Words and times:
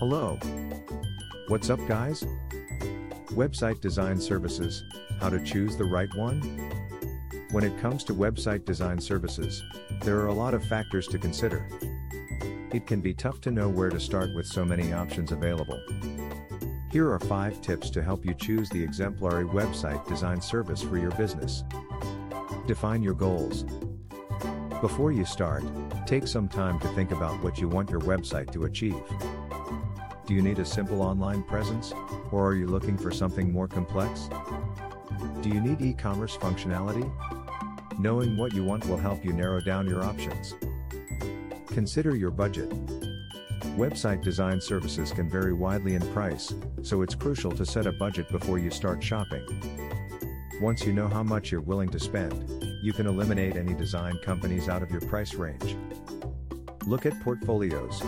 Hello. 0.00 0.38
What's 1.48 1.68
up, 1.68 1.78
guys? 1.86 2.24
Website 3.32 3.82
design 3.82 4.18
services 4.18 4.82
how 5.20 5.28
to 5.28 5.38
choose 5.44 5.76
the 5.76 5.84
right 5.84 6.08
one? 6.14 6.40
When 7.50 7.64
it 7.64 7.78
comes 7.82 8.02
to 8.04 8.14
website 8.14 8.64
design 8.64 8.98
services, 8.98 9.62
there 10.00 10.18
are 10.20 10.28
a 10.28 10.32
lot 10.32 10.54
of 10.54 10.64
factors 10.64 11.06
to 11.08 11.18
consider. 11.18 11.68
It 12.72 12.86
can 12.86 13.02
be 13.02 13.12
tough 13.12 13.42
to 13.42 13.50
know 13.50 13.68
where 13.68 13.90
to 13.90 14.00
start 14.00 14.34
with 14.34 14.46
so 14.46 14.64
many 14.64 14.94
options 14.94 15.32
available. 15.32 15.78
Here 16.90 17.12
are 17.12 17.20
5 17.20 17.60
tips 17.60 17.90
to 17.90 18.02
help 18.02 18.24
you 18.24 18.32
choose 18.32 18.70
the 18.70 18.82
exemplary 18.82 19.44
website 19.44 20.08
design 20.08 20.40
service 20.40 20.80
for 20.80 20.96
your 20.96 21.10
business. 21.10 21.62
Define 22.66 23.02
your 23.02 23.12
goals. 23.12 23.66
Before 24.80 25.12
you 25.12 25.26
start, 25.26 25.62
take 26.06 26.26
some 26.26 26.48
time 26.48 26.80
to 26.80 26.88
think 26.94 27.10
about 27.10 27.44
what 27.44 27.58
you 27.58 27.68
want 27.68 27.90
your 27.90 28.00
website 28.00 28.50
to 28.52 28.64
achieve. 28.64 29.02
Do 30.30 30.36
you 30.36 30.42
need 30.42 30.60
a 30.60 30.64
simple 30.64 31.02
online 31.02 31.42
presence, 31.42 31.92
or 32.30 32.46
are 32.46 32.54
you 32.54 32.68
looking 32.68 32.96
for 32.96 33.10
something 33.10 33.50
more 33.50 33.66
complex? 33.66 34.30
Do 35.42 35.48
you 35.48 35.60
need 35.60 35.80
e 35.80 35.92
commerce 35.92 36.36
functionality? 36.36 37.10
Knowing 37.98 38.36
what 38.36 38.54
you 38.54 38.62
want 38.62 38.86
will 38.86 38.96
help 38.96 39.24
you 39.24 39.32
narrow 39.32 39.60
down 39.60 39.88
your 39.88 40.04
options. 40.04 40.54
Consider 41.66 42.14
your 42.14 42.30
budget. 42.30 42.70
Website 43.76 44.22
design 44.22 44.60
services 44.60 45.10
can 45.10 45.28
vary 45.28 45.52
widely 45.52 45.96
in 45.96 46.12
price, 46.12 46.54
so 46.82 47.02
it's 47.02 47.16
crucial 47.16 47.50
to 47.50 47.66
set 47.66 47.86
a 47.86 47.92
budget 47.92 48.28
before 48.30 48.60
you 48.60 48.70
start 48.70 49.02
shopping. 49.02 49.44
Once 50.60 50.86
you 50.86 50.92
know 50.92 51.08
how 51.08 51.24
much 51.24 51.50
you're 51.50 51.60
willing 51.60 51.88
to 51.88 51.98
spend, 51.98 52.48
you 52.84 52.92
can 52.92 53.08
eliminate 53.08 53.56
any 53.56 53.74
design 53.74 54.16
companies 54.24 54.68
out 54.68 54.80
of 54.80 54.92
your 54.92 55.00
price 55.00 55.34
range. 55.34 55.76
Look 56.86 57.04
at 57.04 57.20
portfolios. 57.20 58.00